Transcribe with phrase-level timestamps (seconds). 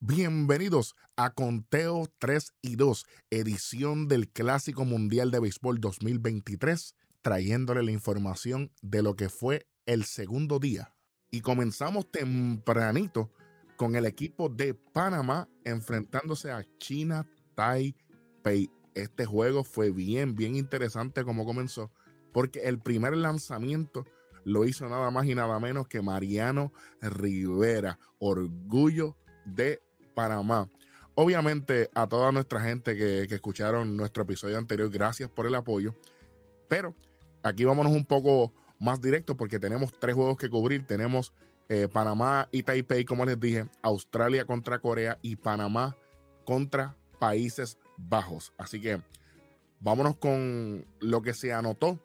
[0.00, 7.92] bienvenidos a Conteo 3 y 2, edición del Clásico Mundial de Béisbol 2023, trayéndole la
[7.92, 10.94] información de lo que fue el segundo día.
[11.30, 13.30] Y comenzamos tempranito
[13.76, 18.70] con el equipo de Panamá enfrentándose a China Taipei.
[18.94, 21.90] Este juego fue bien, bien interesante como comenzó,
[22.32, 24.06] porque el primer lanzamiento
[24.44, 29.82] lo hizo nada más y nada menos que Mariano Rivera, orgullo de
[30.14, 30.68] Panamá.
[31.14, 35.94] Obviamente a toda nuestra gente que, escucharon nuestro episodio anterior, gracias por el apoyo.
[36.68, 36.94] Pero
[37.42, 40.86] aquí vámonos un poco más directo porque tenemos tres juegos que cubrir.
[40.86, 41.32] Tenemos
[41.68, 45.96] eh, Panamá y Taipei, como les dije, Australia contra Corea y Panamá
[46.44, 48.52] contra Países Bajos.
[48.56, 49.00] Así que
[49.80, 51.98] vámonos con lo que se anotó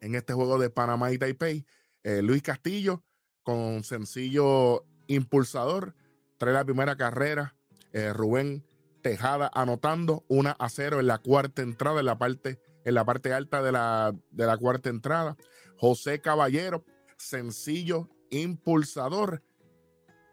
[0.00, 1.66] en este juego de Panamá y Taipei.
[2.02, 3.04] Eh, Luis Castillo
[3.42, 5.94] con sencillo impulsador,
[6.42, 7.54] trae la primera carrera.
[7.92, 8.66] Eh, Rubén
[9.00, 13.32] Tejada anotando una a 0 en la cuarta entrada, en la parte, en la parte
[13.32, 15.36] alta de la, de la cuarta entrada.
[15.78, 16.84] José Caballero,
[17.16, 19.44] sencillo impulsador.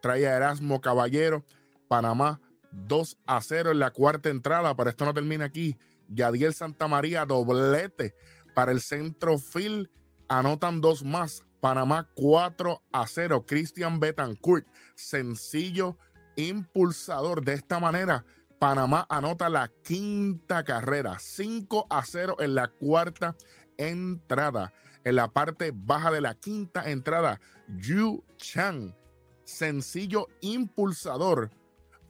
[0.02, 1.44] Trae a Erasmo Caballero,
[1.86, 2.40] Panamá
[2.72, 4.74] 2 a 0 en la cuarta entrada.
[4.74, 5.78] Pero esto no termina aquí.
[6.08, 8.16] Yadiel Santamaría, doblete
[8.56, 9.88] para el centro field
[10.28, 11.44] anotan dos más.
[11.60, 13.44] Panamá 4 a 0.
[13.46, 15.96] Christian Betancourt, sencillo
[16.36, 17.44] impulsador.
[17.44, 18.24] De esta manera,
[18.58, 21.18] Panamá anota la quinta carrera.
[21.18, 23.36] 5 a 0 en la cuarta
[23.76, 24.72] entrada.
[25.04, 28.94] En la parte baja de la quinta entrada, Yu Chang,
[29.44, 31.50] sencillo impulsador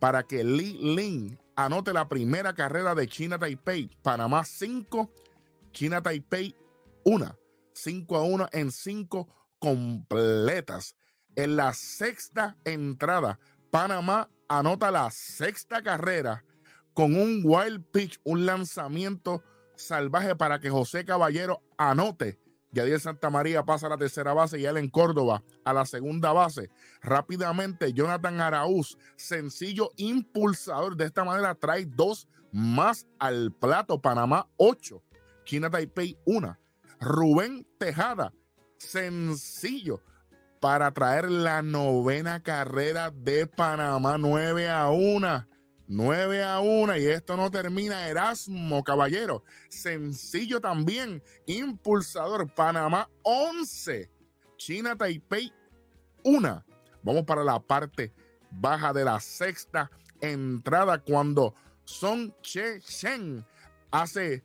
[0.00, 3.90] para que Li Ling anote la primera carrera de China Taipei.
[4.02, 5.10] Panamá 5
[5.72, 6.54] China Taipei
[7.04, 7.38] 1,
[7.72, 9.28] 5 a 1 en 5
[9.60, 10.96] completas.
[11.36, 13.38] En la sexta entrada,
[13.70, 16.44] Panamá anota la sexta carrera
[16.92, 19.44] con un wild pitch, un lanzamiento
[19.76, 22.38] salvaje para que José Caballero anote.
[22.72, 26.70] Yadier Santa María pasa a la tercera base y él Córdoba a la segunda base.
[27.02, 30.96] Rápidamente, Jonathan Araúz, sencillo impulsador.
[30.96, 34.00] De esta manera trae dos más al plato.
[34.00, 35.02] Panamá 8,
[35.44, 36.56] China Taipei 1.
[37.00, 38.32] Rubén Tejada,
[38.80, 40.00] sencillo
[40.60, 45.46] para traer la novena carrera de Panamá 9 a 1.
[45.92, 48.08] 9 a 1 y esto no termina.
[48.08, 51.22] Erasmo Caballero, sencillo también.
[51.46, 54.10] Impulsador Panamá 11.
[54.56, 55.52] China Taipei
[56.24, 56.64] 1.
[57.02, 58.12] Vamos para la parte
[58.50, 61.54] baja de la sexta entrada cuando
[61.84, 63.44] Son Che Shen
[63.90, 64.44] hace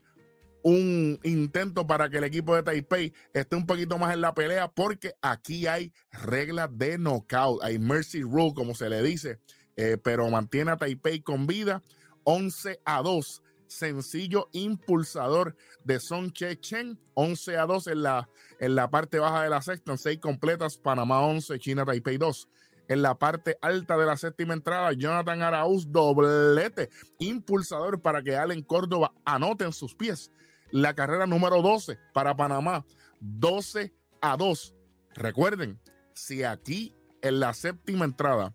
[0.65, 4.67] un intento para que el equipo de Taipei esté un poquito más en la pelea
[4.67, 9.39] porque aquí hay reglas de knockout, hay mercy rule como se le dice,
[9.75, 11.83] eh, pero mantiene a Taipei con vida
[12.23, 13.43] 11 a 2.
[13.67, 19.43] Sencillo impulsador de Son Che Chen, 11 a 2 en la, en la parte baja
[19.43, 22.49] de la sexta, en 6 completas, Panamá 11, China Taipei 2
[22.87, 24.93] en la parte alta de la séptima entrada.
[24.93, 26.89] Jonathan Arauz, doblete,
[27.19, 30.31] impulsador para que Allen Córdoba anote en sus pies
[30.71, 32.85] la carrera número 12 para Panamá,
[33.19, 34.75] 12 a 2.
[35.13, 35.79] Recuerden,
[36.13, 38.53] si aquí en la séptima entrada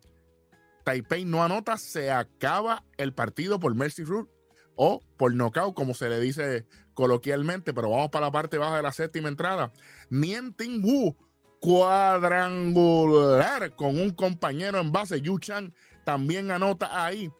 [0.85, 4.29] Taipei no anota, se acaba el partido por Mercy Rule
[4.77, 8.83] o por knockout, como se le dice coloquialmente, pero vamos para la parte baja de
[8.83, 9.73] la séptima entrada.
[10.09, 11.17] Nien Ting Wu,
[11.61, 17.31] cuadrangular con un compañero en base, Yu Chan, también anota ahí.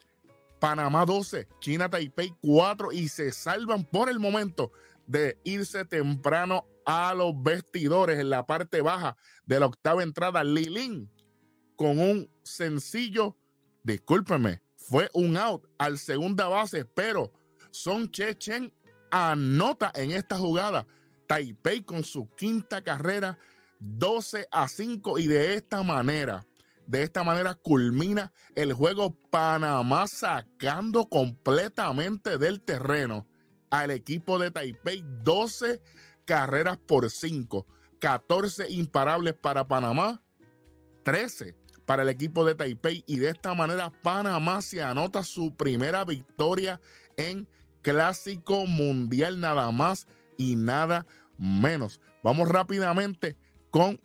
[0.61, 4.71] Panamá 12, China Taipei 4 y se salvan por el momento
[5.07, 9.17] de irse temprano a los vestidores en la parte baja
[9.47, 10.45] de la octava entrada.
[10.45, 11.11] Lilin
[11.77, 13.37] con un sencillo,
[13.83, 17.33] discúlpeme, fue un out al segunda base, pero
[17.71, 18.73] Son Chechen
[19.11, 20.87] anota en esta jugada.
[21.27, 23.39] Taipei con su quinta carrera,
[23.79, 26.47] 12 a 5 y de esta manera
[26.91, 33.29] de esta manera culmina el juego Panamá sacando completamente del terreno
[33.71, 35.81] al equipo de Taipei 12
[36.25, 37.65] carreras por 5,
[38.01, 40.21] 14 imparables para Panamá,
[41.05, 41.55] 13
[41.87, 46.81] para el equipo de Taipei y de esta manera Panamá se anota su primera victoria
[47.17, 47.49] en
[47.83, 51.07] Clásico Mundial nada más y nada
[51.39, 52.01] menos.
[52.25, 53.37] Vamos rápidamente
[53.71, 54.01] con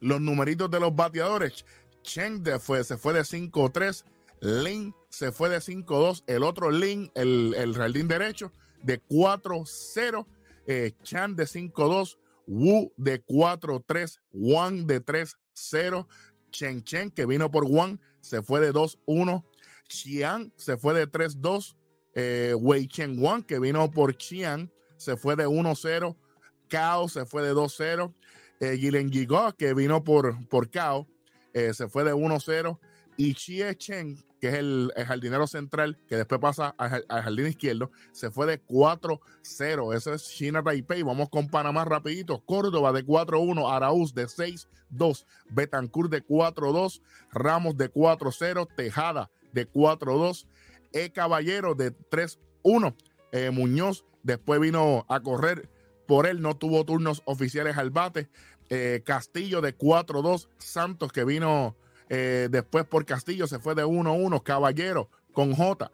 [0.00, 1.64] los numeritos de los bateadores.
[2.06, 4.04] Cheng fue, se fue de 5-3.
[4.40, 6.22] Lin se fue de 5-2.
[6.26, 10.26] El otro Lin, el, el jardín derecho, de 4-0.
[10.66, 12.16] Eh, Chan de 5-2.
[12.46, 14.20] Wu de 4-3.
[14.32, 16.06] Wang de 3-0.
[16.50, 19.44] Chen Chen, que vino por Wang, se fue de 2-1.
[19.88, 21.76] Xi'an se fue de 3-2.
[22.14, 26.16] Eh, Wei Chen Wang, que vino por Xi'an, se fue de 1-0.
[26.68, 28.14] Cao se fue de 2-0.
[28.60, 29.10] Eh, Gilen
[29.58, 31.06] que vino por, por Cao,
[31.56, 32.78] eh, se fue de 1-0.
[33.16, 38.30] Y Chie Chen, que es el, jardinero central, que después pasa al, jardín izquierdo, se
[38.30, 39.96] fue de 4-0.
[39.96, 41.02] Ese es China Taipei.
[41.02, 42.44] Vamos con Panamá rapidito.
[42.44, 47.00] Córdoba de 4-1, Araúz de 6-2, Betancourt de 4-2,
[47.32, 50.46] Ramos de 4-0, Tejada de 4-2,
[50.92, 52.94] E Caballero de 3-1,
[53.32, 55.70] eh, Muñoz después vino a correr
[56.06, 58.28] por él, no tuvo turnos oficiales al bate.
[58.68, 61.76] Eh, Castillo de 4-2, Santos que vino
[62.08, 65.90] eh, después por Castillo se fue de 1-1, Caballero con J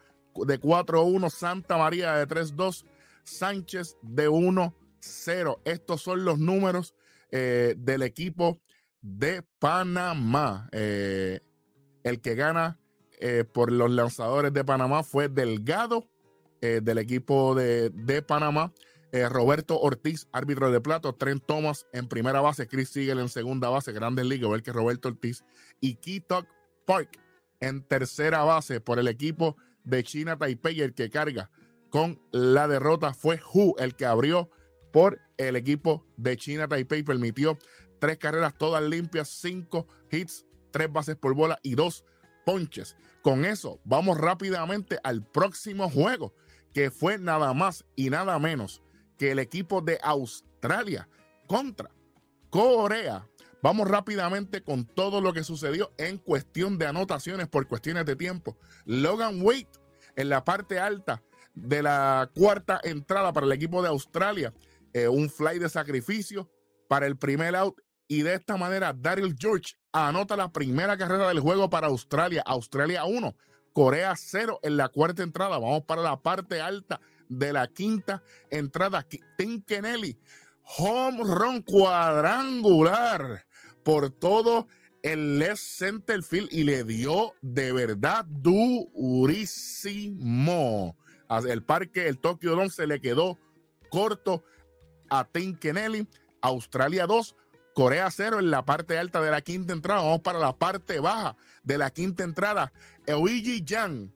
[0.46, 2.84] de 4-1, Santa María de 3-2,
[3.24, 5.58] Sánchez de 1-0.
[5.64, 6.94] Estos son los números
[7.30, 8.58] eh, del equipo
[9.02, 10.68] de Panamá.
[10.72, 11.40] el
[12.22, 12.78] que gana
[13.52, 16.08] por los lanzadores de Panamá fue Delgado
[16.60, 18.72] del equipo de, de Panamá.
[19.12, 23.69] Eh, Roberto Ortiz, árbitro de plato, Trent Thomas en primera base, Chris Siegel en segunda
[23.69, 25.44] base, Grandes Ligas, ver que Roberto Ortiz
[25.81, 26.47] y Kitok
[26.87, 27.20] Park
[27.61, 31.50] en tercera base por el equipo de China Taipei, el que carga
[31.91, 34.50] con la derrota fue Hu, el que abrió
[34.94, 37.59] por el equipo de China Taipei, permitió
[37.99, 42.06] tres carreras todas limpias, cinco hits, tres bases por bola y dos
[42.47, 42.97] ponches.
[43.20, 46.35] Con eso, vamos rápidamente al próximo juego,
[46.73, 48.82] que fue nada más y nada menos
[49.19, 51.09] que el equipo de Australia
[51.47, 51.91] contra
[52.50, 53.26] Corea.
[53.62, 58.56] Vamos rápidamente con todo lo que sucedió en cuestión de anotaciones por cuestiones de tiempo.
[58.85, 59.69] Logan Wade
[60.17, 61.23] en la parte alta
[61.55, 64.53] de la cuarta entrada para el equipo de Australia.
[64.93, 66.50] Eh, un fly de sacrificio
[66.88, 67.81] para el primer out.
[68.09, 72.43] Y de esta manera, Daryl George anota la primera carrera del juego para Australia.
[72.44, 73.35] Australia 1,
[73.73, 75.59] Corea 0 en la cuarta entrada.
[75.59, 77.00] Vamos para la parte alta
[77.38, 79.06] de la quinta entrada.
[79.37, 80.19] Tim Kennelly,
[80.62, 83.44] home run cuadrangular
[83.82, 84.67] por todo
[85.02, 89.56] el left center field y le dio de verdad durísimo.
[91.49, 93.38] El parque, el Tokyo Dome se le quedó
[93.90, 94.44] corto
[95.08, 96.06] a Tim Kennelly.
[96.43, 97.37] Australia 2,
[97.75, 100.02] Corea 0 en la parte alta de la quinta entrada.
[100.02, 102.73] Vamos para la parte baja de la quinta entrada.
[103.06, 104.12] Eiji Yang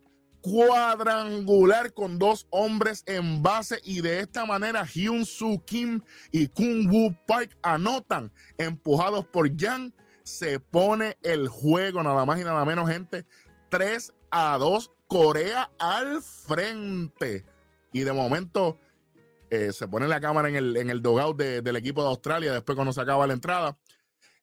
[0.47, 6.89] cuadrangular con dos hombres en base y de esta manera Hyun Soo Kim y Kung
[6.89, 9.93] Woo Park anotan empujados por Yang.
[10.23, 13.27] Se pone el juego nada más y nada menos gente
[13.71, 17.45] 3 a 2 Corea al frente.
[17.93, 18.79] Y de momento
[19.51, 22.77] eh, se pone la cámara en el, en el dogout del equipo de Australia después
[22.77, 23.77] cuando se acaba la entrada.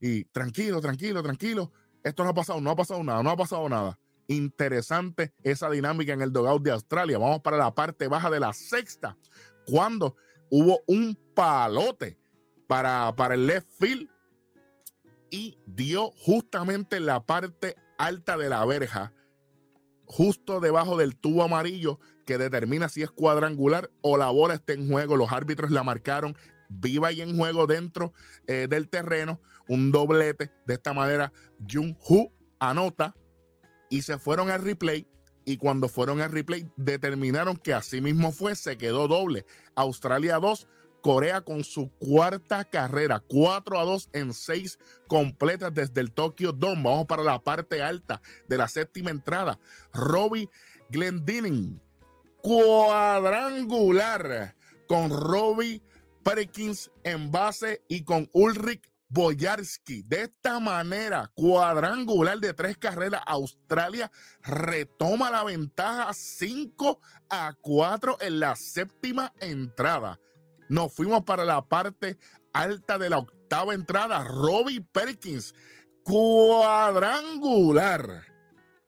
[0.01, 1.71] Y tranquilo, tranquilo, tranquilo.
[2.03, 3.97] Esto no ha pasado, no ha pasado nada, no ha pasado nada
[4.35, 7.17] interesante esa dinámica en el dogout de Australia.
[7.17, 9.17] Vamos para la parte baja de la sexta,
[9.65, 10.15] cuando
[10.49, 12.17] hubo un palote
[12.67, 14.09] para, para el left field
[15.29, 19.13] y dio justamente en la parte alta de la verja,
[20.05, 24.89] justo debajo del tubo amarillo que determina si es cuadrangular o la bola está en
[24.89, 25.17] juego.
[25.17, 26.37] Los árbitros la marcaron
[26.69, 28.13] viva y en juego dentro
[28.47, 29.41] eh, del terreno.
[29.67, 30.51] Un doblete.
[30.65, 31.31] De esta manera,
[31.69, 33.15] Jung Hu anota
[33.93, 35.05] y se fueron al replay.
[35.45, 39.45] Y cuando fueron al replay, determinaron que así mismo fue, se quedó doble.
[39.75, 40.67] Australia 2,
[41.01, 46.81] Corea con su cuarta carrera, 4 a 2 en 6 completas desde el Tokyo Dome.
[46.81, 49.59] Vamos para la parte alta de la séptima entrada.
[49.93, 50.49] Robbie
[50.89, 51.79] Glendinning,
[52.41, 54.55] cuadrangular
[54.87, 55.83] con Robbie
[56.23, 60.03] Perkins en base y con Ulrich Boyarski.
[60.03, 68.39] De esta manera, cuadrangular de tres carreras, Australia retoma la ventaja 5 a 4 en
[68.39, 70.19] la séptima entrada.
[70.67, 72.17] Nos fuimos para la parte
[72.53, 74.23] alta de la octava entrada.
[74.23, 75.53] Robbie Perkins,
[76.03, 78.23] cuadrangular,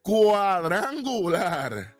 [0.02, 1.96] cuadrangular,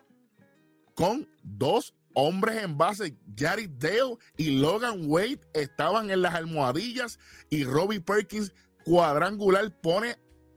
[0.94, 7.18] con dos hombres en base, Jared Dale y Logan Wade estaban en las almohadillas
[7.50, 8.54] y Robbie Perkins
[8.84, 10.16] cuadrangular pone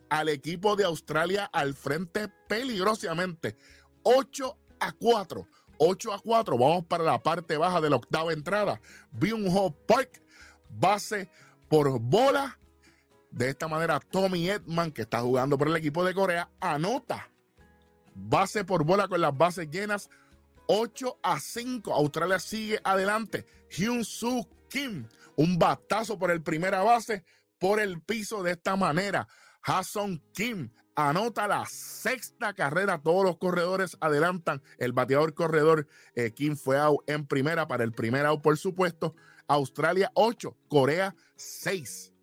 [0.09, 3.57] al equipo de Australia al frente peligrosamente.
[4.03, 5.47] 8 a 4.
[5.77, 6.57] 8 a 4.
[6.57, 8.79] Vamos para la parte baja de la octava entrada.
[9.11, 10.23] Byung Ho Park,
[10.69, 11.29] base
[11.67, 12.57] por bola.
[13.31, 17.29] De esta manera, Tommy Edman, que está jugando por el equipo de Corea, anota.
[18.15, 20.09] Base por bola con las bases llenas.
[20.71, 21.91] 8 a 5.
[21.91, 23.47] Australia sigue adelante.
[23.71, 27.23] Hyun Soo Kim, un batazo por el primera base
[27.57, 29.27] por el piso de esta manera.
[29.63, 33.01] Hasson Kim anota la sexta carrera.
[33.01, 34.61] Todos los corredores adelantan.
[34.77, 39.15] El bateador corredor eh, Kim fue out en primera para el primer out, por supuesto.
[39.47, 42.13] Australia 8, Corea 6.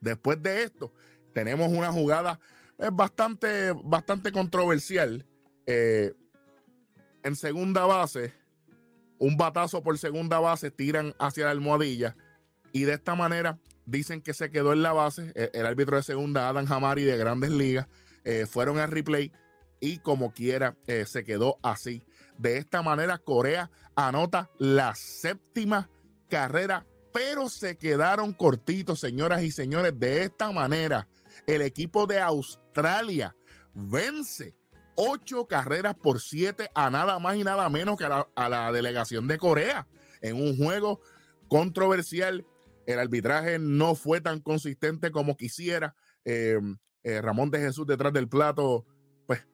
[0.00, 0.94] Después de esto,
[1.34, 2.40] tenemos una jugada
[2.92, 5.26] bastante, bastante controversial.
[5.66, 6.14] Eh,
[7.24, 8.32] en segunda base,
[9.18, 12.16] un batazo por segunda base, tiran hacia la almohadilla
[12.72, 15.32] y de esta manera dicen que se quedó en la base.
[15.34, 17.88] El, el árbitro de segunda, Adam Hamari de Grandes Ligas,
[18.24, 19.32] eh, fueron al replay
[19.80, 22.02] y como quiera eh, se quedó así.
[22.38, 25.90] De esta manera Corea anota la séptima
[26.28, 29.98] carrera, pero se quedaron cortitos, señoras y señores.
[29.98, 31.06] De esta manera
[31.46, 33.36] el equipo de Australia
[33.74, 34.54] vence
[34.96, 39.38] ocho carreras por siete a nada más y nada menos que a la, delegación de
[39.38, 39.86] Corea
[40.20, 41.00] en un juego
[41.48, 42.46] controversial.
[42.86, 45.94] El arbitraje no fue tan consistente como quisiera.
[46.24, 46.60] Eh,
[47.02, 48.86] eh, Ramón de Jesús detrás del plato,
[49.26, 49.46] pues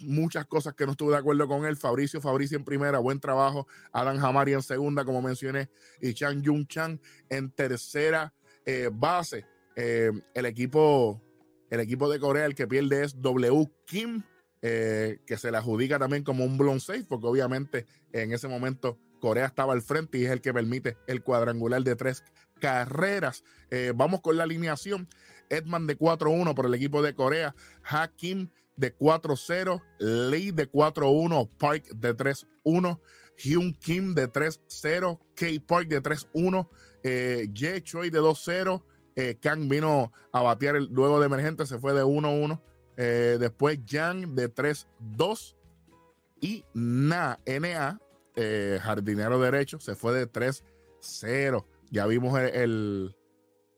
[0.00, 1.76] muchas cosas que no estuve de acuerdo con él.
[1.76, 3.66] Fabricio, Fabricio en primera, buen trabajo.
[3.92, 8.32] Adam Hamari en segunda, como mencioné, y Chan Yun Chan en tercera
[8.64, 9.46] eh, base.
[9.74, 11.20] El equipo,
[11.68, 13.70] el equipo de Corea, el que pierde es W.
[13.84, 14.22] Kim,
[14.60, 19.46] que se le adjudica también como un blown safe, porque obviamente en ese momento Corea
[19.46, 22.24] estaba al frente y es el que permite el cuadrangular de tres
[22.60, 23.44] carreras.
[23.94, 25.08] vamos con la alineación.
[25.50, 31.88] Edman de 4-1 por el equipo de Corea, Hakim de 4-0, Lee de 4-1, Park
[31.94, 33.00] de 3-1,
[33.38, 36.68] Hyun Kim de 3-0, K Park de 3-1,
[37.02, 38.82] eh, Ye Choi de 2-0,
[39.16, 42.60] eh, Kang vino a batear el, luego de emergente, se fue de 1-1,
[42.96, 45.56] eh, después Yang de 3-2
[46.40, 48.00] y Na, NA,
[48.36, 51.64] eh, jardinero derecho, se fue de 3-0.
[51.90, 53.14] Ya vimos el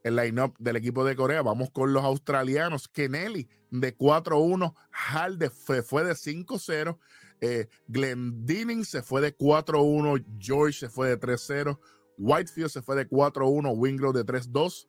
[0.08, 1.42] el line-up del equipo de Corea.
[1.42, 2.88] Vamos con los australianos.
[2.88, 4.74] Kennelly de 4-1.
[4.90, 6.98] Halde fue, fue de 5-0.
[7.40, 10.24] Eh, Glendinning se fue de 4-1.
[10.38, 11.78] George se fue de 3-0.
[12.18, 13.72] Whitefield se fue de 4-1.
[13.76, 14.86] Winglow de 3-2.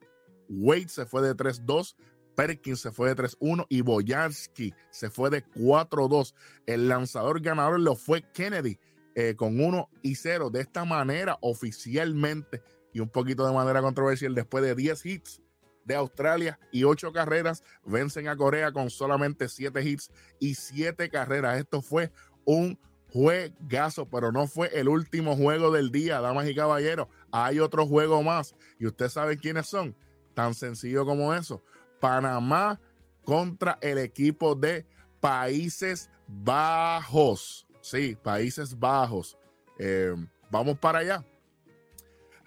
[0.49, 1.95] Wade se fue de 3-2.
[2.39, 6.33] Perkins se fue de 3-1 y Boyansky se fue de 4-2.
[6.67, 8.79] El lanzador ganador lo fue Kennedy
[9.13, 10.49] eh, con 1 y 0.
[10.49, 15.41] De esta manera, oficialmente y un poquito de manera controversial, después de 10 hits
[15.83, 21.59] de Australia y 8 carreras, vencen a Corea con solamente 7 hits y 7 carreras.
[21.59, 22.09] Esto fue
[22.45, 22.79] un
[23.11, 27.09] juegazo, pero no fue el último juego del día, damas y caballeros.
[27.33, 29.93] Hay otro juego más y ustedes saben quiénes son.
[30.33, 31.61] Tan sencillo como eso.
[31.99, 32.79] Panamá
[33.23, 34.85] contra el equipo de
[35.19, 37.67] Países Bajos.
[37.81, 39.37] Sí, Países Bajos.
[39.77, 40.13] Eh,
[40.49, 41.25] vamos para allá.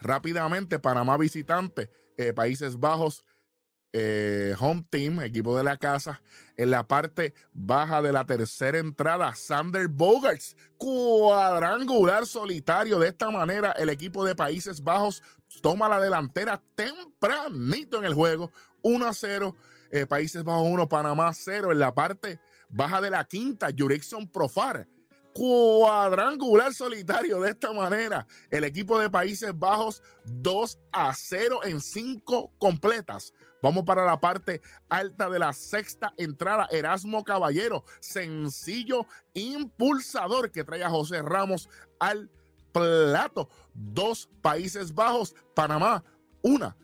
[0.00, 3.25] Rápidamente, Panamá visitante, eh, Países Bajos,
[3.92, 6.23] eh, home team, equipo de la casa.
[6.56, 12.99] En la parte baja de la tercera entrada, Sander Bogarts, cuadrangular solitario.
[12.99, 15.23] De esta manera, el equipo de Países Bajos
[15.61, 18.50] toma la delantera tempranito en el juego.
[18.82, 19.56] 1 a 0,
[19.90, 21.72] eh, Países Bajos 1, Panamá 0.
[21.72, 24.86] En la parte baja de la quinta, Jurickson Profar
[25.32, 28.26] cuadrangular solitario de esta manera.
[28.50, 33.32] El equipo de Países Bajos 2 a 0 en 5 completas.
[33.62, 36.68] Vamos para la parte alta de la sexta entrada.
[36.70, 41.68] Erasmo Caballero, sencillo impulsador que trae a José Ramos
[42.00, 42.30] al
[42.72, 43.48] plato.
[43.72, 46.04] Dos Países Bajos, Panamá,
[46.42, 46.76] una.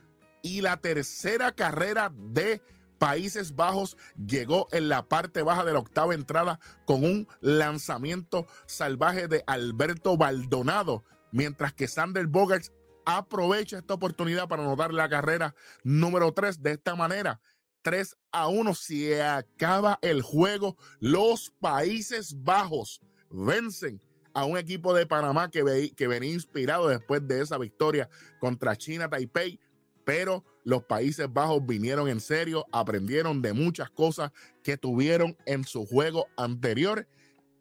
[0.49, 2.63] Y la tercera carrera de
[2.99, 9.29] Países Bajos llegó en la parte baja de la octava entrada con un lanzamiento salvaje
[9.29, 12.73] de Alberto Baldonado, mientras que Sander Bogarts
[13.05, 17.43] aprovecha esta oportunidad para anotar la carrera número 3 de esta manera.
[17.83, 20.79] 3 a 1 se acaba el juego.
[20.99, 24.01] Los Países Bajos vencen
[24.33, 28.09] a un equipo de Panamá que, que venía inspirado después de esa victoria
[28.41, 29.61] contra China Taipei
[30.09, 35.85] pero los Países Bajos vinieron en serio, aprendieron de muchas cosas que tuvieron en su
[35.85, 37.07] juego anterior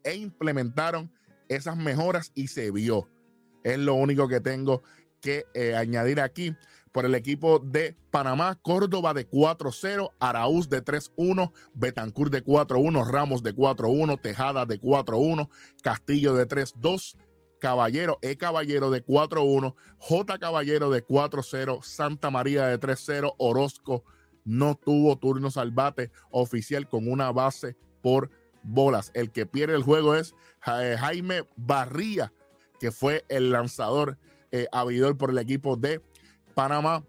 [0.06, 1.12] e implementaron
[1.50, 3.10] esas mejoras y se vio.
[3.66, 4.82] Es lo único que tengo
[5.20, 6.56] que eh, añadir aquí.
[6.94, 13.44] Por el equipo de Panamá, Córdoba de 4-0, Araúz de 3-1, Betancourt de 4-1, Ramos
[13.44, 15.50] de 4-1, Tejada de 4-1,
[15.84, 17.18] Castillo de 3-2,
[17.60, 24.04] Caballero, E Caballero de 4-1, J Caballero de 4-0, Santa María de 3-0, Orozco
[24.46, 28.32] no tuvo turno salvate oficial con una base por
[28.64, 29.12] bolas.
[29.14, 30.36] El que pierde el juego es
[30.66, 32.34] eh, Jaime Barría,
[32.80, 34.18] que fue el lanzador
[34.52, 36.02] eh, abridor por el equipo de
[36.54, 37.04] Panamá,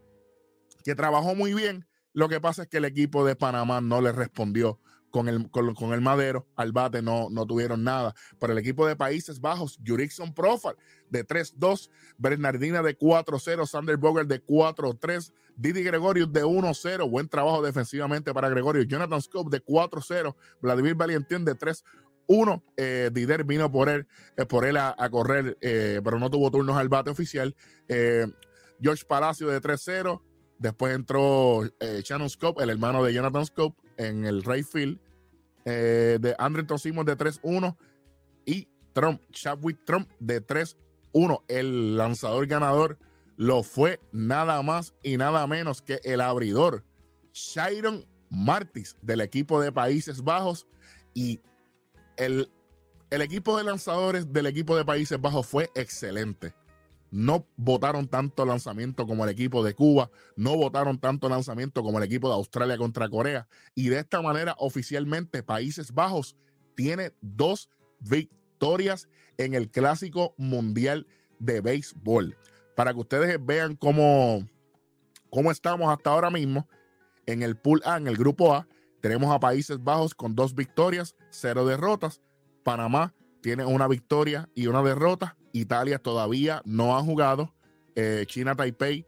[0.83, 1.87] que trabajó muy bien.
[2.13, 5.93] Lo que pasa es que el equipo de Panamá no le respondió con el, con,
[5.93, 8.15] el madero al bate no, no tuvieron nada.
[8.39, 10.77] Para el equipo de Países Bajos, Jurickson Profar
[11.11, 17.63] de 3-2, Bernardina de 4-0, Sander Bogert de 4-3, Didi Gregorius de 1-0, buen trabajo
[17.63, 21.85] defensivamente para Gregorio, Jonathan Scope de 4-0, Vladimir Valentín de 3
[22.29, 26.51] 1 eh, Dider vino por él, eh, por él a, correr, eh, pero no tuvo
[26.51, 27.57] turnos al bate oficial.
[28.81, 30.23] George Palacio de 3-0.
[30.59, 34.99] Después entró Shannon Scope, el hermano de Jonathan Scope, en el Rayfield.
[35.65, 37.77] de Andrew Tosimos de 3-1.
[38.45, 41.43] Y Trump, Chadwick Trump de 3-1.
[41.49, 42.99] El lanzador ganador
[43.39, 46.85] lo fue nada más y nada menos que el abridor,
[47.33, 50.67] Shiron Martis, del equipo de Países Bajos.
[51.15, 51.41] Y
[52.17, 52.51] el,
[53.11, 56.53] equipo de lanzadores del equipo de Países Bajos fue excelente.
[57.11, 62.05] No votaron tanto lanzamiento como el equipo de Cuba, no votaron tanto lanzamiento como el
[62.05, 63.49] equipo de Australia contra Corea.
[63.75, 66.37] Y de esta manera, oficialmente, Países Bajos
[66.75, 71.07] tiene dos victorias en el Clásico Mundial
[71.39, 72.37] de Béisbol.
[72.77, 74.47] Para que ustedes vean cómo,
[75.31, 76.69] cómo estamos hasta ahora mismo,
[77.27, 78.67] en el Pool A, en el Grupo A,
[79.01, 82.21] tenemos a Países Bajos con dos victorias, cero derrotas.
[82.65, 85.37] Panamá tiene una victoria y una derrota.
[85.59, 87.55] Italia todavía no ha jugado.
[87.95, 89.07] Eh, China Taipei,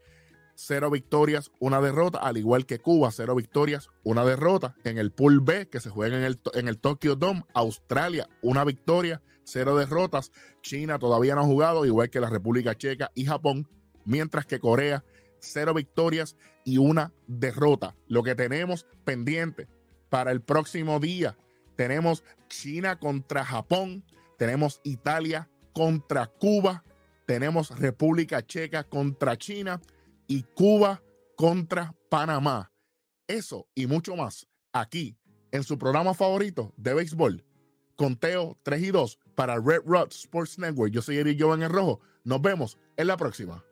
[0.55, 4.75] cero victorias, una derrota, al igual que Cuba, cero victorias, una derrota.
[4.83, 8.63] En el Pool B, que se juega en el, en el Tokyo Dome, Australia, una
[8.63, 10.31] victoria, cero derrotas.
[10.61, 13.67] China todavía no ha jugado, igual que la República Checa y Japón,
[14.05, 15.03] mientras que Corea,
[15.39, 17.95] cero victorias y una derrota.
[18.07, 19.67] Lo que tenemos pendiente
[20.09, 21.37] para el próximo día.
[21.75, 24.03] Tenemos China contra Japón,
[24.37, 26.83] tenemos Italia contra Cuba,
[27.25, 29.79] tenemos República Checa contra China
[30.27, 31.01] y Cuba
[31.35, 32.71] contra Panamá.
[33.27, 35.17] Eso y mucho más aquí
[35.51, 37.43] en su programa favorito de béisbol.
[37.95, 40.91] Conteo 3 y 2 para Red Rod Sports Network.
[40.91, 41.99] Yo soy Eric Jovan el Rojo.
[42.23, 43.63] Nos vemos en la próxima.